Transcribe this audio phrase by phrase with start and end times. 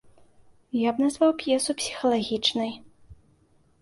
[0.87, 2.71] Я б назваў п'есу псіхалагічнай.